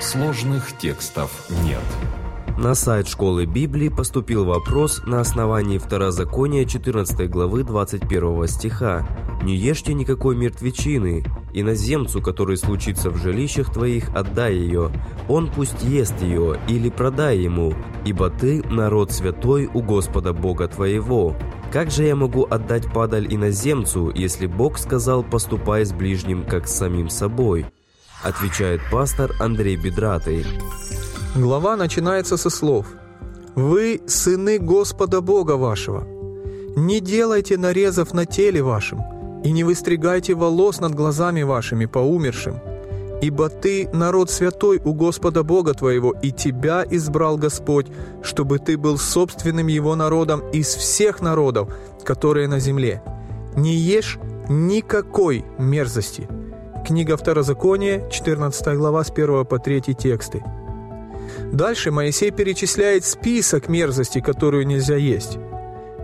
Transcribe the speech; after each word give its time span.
Сложных 0.00 0.78
текстов 0.78 1.48
нет. 1.64 1.82
На 2.56 2.76
сайт 2.76 3.08
школы 3.08 3.46
Библии 3.46 3.88
поступил 3.88 4.44
вопрос 4.44 5.02
на 5.04 5.20
основании 5.20 5.78
Второзакония 5.78 6.64
14 6.64 7.28
главы 7.28 7.64
21 7.64 8.46
стиха. 8.46 9.08
«Не 9.42 9.56
ешьте 9.56 9.94
никакой 9.94 10.36
мертвечины, 10.36 11.24
иноземцу, 11.52 12.22
который 12.22 12.56
случится 12.56 13.10
в 13.10 13.16
жилищах 13.16 13.72
твоих, 13.72 14.08
отдай 14.14 14.54
ее. 14.54 14.92
Он 15.28 15.50
пусть 15.50 15.82
ест 15.82 16.14
ее 16.22 16.60
или 16.68 16.90
продай 16.90 17.38
ему, 17.38 17.74
ибо 18.04 18.30
ты 18.30 18.62
народ 18.68 19.10
святой 19.10 19.68
у 19.72 19.82
Господа 19.82 20.32
Бога 20.32 20.68
твоего». 20.68 21.36
Как 21.72 21.90
же 21.90 22.04
я 22.04 22.14
могу 22.16 22.44
отдать 22.44 22.90
падаль 22.92 23.26
иноземцу, 23.28 24.10
если 24.14 24.46
Бог 24.46 24.78
сказал 24.78 25.24
«поступай 25.24 25.84
с 25.84 25.92
ближним, 25.92 26.44
как 26.44 26.68
с 26.68 26.76
самим 26.76 27.10
собой»? 27.10 27.66
Отвечает 28.22 28.80
пастор 28.90 29.32
Андрей 29.38 29.76
Бедратый. 29.76 30.44
Глава 31.36 31.76
начинается 31.76 32.36
со 32.36 32.50
слов 32.50 32.86
«Вы 33.54 34.00
сыны 34.06 34.58
Господа 34.58 35.20
Бога 35.20 35.52
вашего. 35.52 36.04
Не 36.74 36.98
делайте 37.00 37.56
нарезов 37.56 38.12
на 38.12 38.26
теле 38.26 38.60
вашем, 38.60 39.02
и 39.44 39.52
не 39.52 39.62
выстригайте 39.62 40.34
волос 40.34 40.80
над 40.80 40.96
глазами 40.96 41.42
вашими 41.42 41.86
по 41.86 42.00
умершим, 42.00 42.58
ибо 43.22 43.48
ты 43.48 43.88
народ 43.92 44.32
святой 44.32 44.80
у 44.84 44.94
Господа 44.94 45.44
Бога 45.44 45.74
твоего, 45.74 46.12
и 46.20 46.32
тебя 46.32 46.84
избрал 46.90 47.36
Господь, 47.36 47.86
чтобы 48.22 48.58
ты 48.58 48.76
был 48.76 48.98
собственным 48.98 49.68
его 49.68 49.94
народом 49.94 50.42
из 50.52 50.74
всех 50.74 51.20
народов, 51.20 51.72
которые 52.04 52.48
на 52.48 52.58
земле. 52.58 53.00
Не 53.54 53.76
ешь 53.76 54.18
никакой 54.48 55.44
мерзости». 55.56 56.28
Книга 56.84 57.16
Второзакония, 57.16 58.08
14 58.08 58.76
глава 58.76 59.04
с 59.04 59.10
1 59.10 59.44
по 59.44 59.58
3 59.58 59.80
тексты. 59.94 60.42
Дальше 61.52 61.90
Моисей 61.90 62.30
перечисляет 62.30 63.04
список 63.04 63.68
мерзостей, 63.68 64.22
которую 64.22 64.66
нельзя 64.66 64.96
есть. 64.96 65.38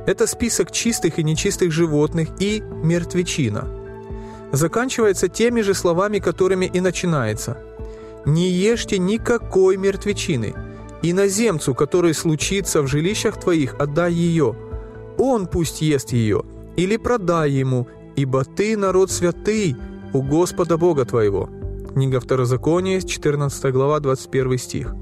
Это 0.06 0.26
список 0.26 0.70
чистых 0.70 1.18
и 1.18 1.24
нечистых 1.24 1.72
животных 1.72 2.28
и 2.38 2.60
мертвечина. 2.60 3.68
Заканчивается 4.52 5.28
теми 5.28 5.62
же 5.62 5.74
словами, 5.74 6.18
которыми 6.18 6.66
и 6.66 6.80
начинается. 6.80 7.56
«Не 8.26 8.50
ешьте 8.50 8.98
никакой 8.98 9.76
мертвечины. 9.76 10.54
Иноземцу, 11.02 11.74
который 11.74 12.14
случится 12.14 12.82
в 12.82 12.86
жилищах 12.86 13.40
твоих, 13.40 13.74
отдай 13.78 14.12
ее. 14.12 14.56
Он 15.18 15.46
пусть 15.46 15.82
ест 15.82 16.12
ее, 16.12 16.42
или 16.76 16.96
продай 16.96 17.50
ему, 17.50 17.86
ибо 18.16 18.44
ты 18.44 18.76
народ 18.76 19.10
святый 19.10 19.76
у 20.14 20.22
Господа 20.22 20.78
Бога 20.78 21.04
твоего». 21.04 21.50
Книга 21.92 22.18
Второзакония, 22.18 23.00
14 23.00 23.72
глава, 23.72 24.00
21 24.00 24.58
стих. 24.58 24.94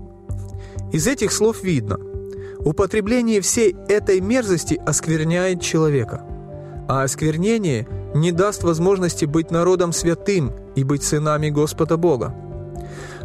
Из 0.92 1.06
этих 1.06 1.32
слов 1.32 1.62
видно, 1.62 1.98
употребление 2.58 3.40
всей 3.40 3.76
этой 3.88 4.20
мерзости 4.20 4.80
оскверняет 4.84 5.62
человека, 5.62 6.22
а 6.88 7.02
осквернение 7.02 7.88
не 8.14 8.32
даст 8.32 8.62
возможности 8.62 9.24
быть 9.24 9.50
народом 9.50 9.92
святым 9.92 10.52
и 10.74 10.84
быть 10.84 11.02
сынами 11.02 11.48
Господа 11.48 11.96
Бога. 11.96 12.34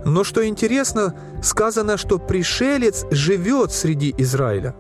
Но 0.06 0.24
что 0.24 0.48
интересно, 0.48 1.14
сказано, 1.44 1.98
что 1.98 2.20
пришелец 2.20 3.06
живет 3.12 3.72
среди 3.74 4.16
Израиля. 4.18 4.76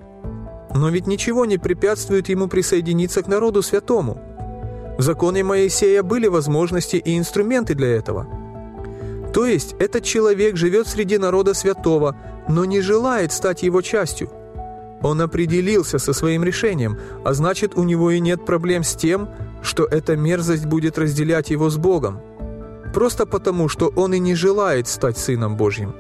Но 0.74 0.90
ведь 0.90 1.08
ничего 1.08 1.46
не 1.46 1.58
препятствует 1.58 2.30
ему 2.30 2.48
присоединиться 2.48 3.22
к 3.24 3.28
народу 3.28 3.62
святому. 3.62 4.37
В 4.98 5.02
законе 5.02 5.44
Моисея 5.44 6.04
были 6.04 6.28
возможности 6.28 6.96
и 6.96 7.18
инструменты 7.18 7.76
для 7.76 7.88
этого– 7.88 8.28
то 9.38 9.46
есть 9.46 9.76
этот 9.78 10.04
человек 10.04 10.58
живет 10.58 10.88
среди 10.88 11.20
народа 11.20 11.54
святого, 11.54 12.16
но 12.48 12.66
не 12.66 12.82
желает 12.82 13.32
стать 13.32 13.62
его 13.62 13.84
частью. 13.84 14.32
Он 15.04 15.22
определился 15.22 16.00
со 16.00 16.12
своим 16.12 16.44
решением, 16.44 16.98
а 17.24 17.36
значит 17.36 17.78
у 17.78 17.84
него 17.84 18.10
и 18.10 18.20
нет 18.20 18.46
проблем 18.46 18.84
с 18.84 18.96
тем, 18.96 19.30
что 19.62 19.86
эта 19.86 20.16
мерзость 20.16 20.66
будет 20.66 20.98
разделять 20.98 21.52
его 21.52 21.70
с 21.70 21.78
Богом. 21.78 22.20
Просто 22.96 23.28
потому, 23.28 23.70
что 23.70 23.94
он 23.96 24.16
и 24.16 24.20
не 24.20 24.34
желает 24.34 24.88
стать 24.88 25.20
Сыном 25.20 25.56
Божьим. 25.56 25.94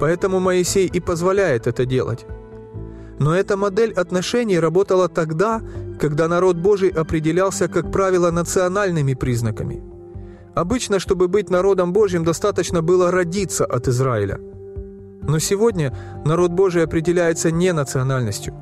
Поэтому 0.00 0.40
Моисей 0.40 0.88
и 0.88 0.98
позволяет 0.98 1.68
это 1.68 1.86
делать. 1.86 2.26
Но 3.18 3.34
эта 3.34 3.56
модель 3.56 3.92
отношений 3.92 4.58
работала 4.58 5.08
тогда, 5.08 5.60
когда 6.00 6.28
народ 6.28 6.56
Божий 6.56 6.88
определялся, 6.88 7.68
как 7.68 7.92
правило, 7.92 8.30
национальными 8.30 9.14
признаками– 9.14 9.82
Обычно, 10.54 11.00
чтобы 11.00 11.26
быть 11.26 11.50
народом 11.50 11.92
Божьим, 11.92 12.24
достаточно 12.24 12.80
было 12.80 13.10
родиться 13.10 13.64
от 13.64 13.88
Израиля. 13.88 14.38
Но 15.22 15.38
сегодня 15.40 15.92
народ 16.24 16.52
Божий 16.52 16.84
определяется 16.84 17.50
не 17.50 17.72
национальностью. 17.72 18.54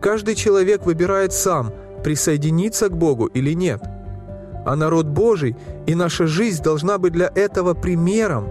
Каждый 0.00 0.34
человек 0.34 0.86
выбирает 0.86 1.32
сам, 1.32 1.72
присоединиться 2.02 2.88
к 2.88 2.96
Богу 2.96 3.26
или 3.26 3.54
нет. 3.54 3.80
А 4.66 4.74
народ 4.76 5.06
Божий 5.06 5.56
и 5.86 5.94
наша 5.94 6.26
жизнь 6.26 6.62
должна 6.62 6.98
быть 6.98 7.12
для 7.12 7.30
этого 7.34 7.74
примером 7.74 8.48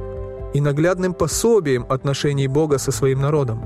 и 0.54 0.62
наглядным 0.62 1.14
пособием 1.14 1.86
отношений 1.90 2.48
Бога 2.48 2.78
со 2.78 2.92
своим 2.92 3.22
народом. 3.22 3.62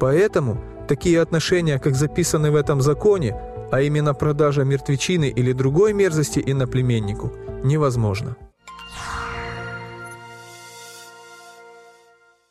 Поэтому 0.00 0.58
такие 0.86 1.20
отношения, 1.20 1.78
как 1.78 1.94
записаны 1.94 2.50
в 2.50 2.56
этом 2.56 2.80
законе, 2.80 3.36
а 3.70 3.80
именно 3.80 4.14
продажа 4.14 4.64
мертвечины 4.64 5.28
или 5.28 5.52
другой 5.52 5.92
мерзости 5.92 6.42
иноплеменнику– 6.44 7.32
невозможно. 7.64 8.36